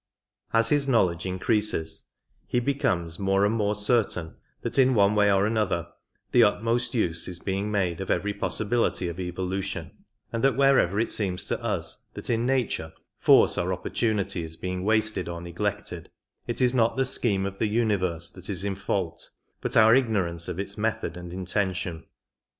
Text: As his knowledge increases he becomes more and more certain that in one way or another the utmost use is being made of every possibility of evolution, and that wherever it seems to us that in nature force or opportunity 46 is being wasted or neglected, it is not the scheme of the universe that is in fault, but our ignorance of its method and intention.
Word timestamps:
As 0.51 0.69
his 0.69 0.87
knowledge 0.87 1.27
increases 1.27 2.05
he 2.47 2.59
becomes 2.59 3.19
more 3.19 3.45
and 3.45 3.53
more 3.53 3.75
certain 3.75 4.35
that 4.63 4.79
in 4.79 4.95
one 4.95 5.13
way 5.13 5.31
or 5.31 5.45
another 5.45 5.89
the 6.31 6.43
utmost 6.43 6.95
use 6.95 7.27
is 7.27 7.37
being 7.37 7.69
made 7.69 8.01
of 8.01 8.09
every 8.09 8.33
possibility 8.33 9.07
of 9.09 9.19
evolution, 9.19 9.91
and 10.33 10.43
that 10.43 10.57
wherever 10.57 10.99
it 10.99 11.11
seems 11.11 11.43
to 11.43 11.63
us 11.63 12.03
that 12.15 12.31
in 12.31 12.47
nature 12.47 12.93
force 13.19 13.59
or 13.59 13.71
opportunity 13.71 14.39
46 14.41 14.51
is 14.53 14.57
being 14.57 14.83
wasted 14.83 15.29
or 15.29 15.39
neglected, 15.39 16.09
it 16.47 16.61
is 16.61 16.73
not 16.73 16.97
the 16.97 17.05
scheme 17.05 17.45
of 17.45 17.59
the 17.59 17.67
universe 17.69 18.31
that 18.31 18.49
is 18.49 18.65
in 18.65 18.73
fault, 18.73 19.29
but 19.61 19.77
our 19.77 19.93
ignorance 19.95 20.47
of 20.47 20.57
its 20.57 20.79
method 20.79 21.15
and 21.15 21.31
intention. 21.31 22.05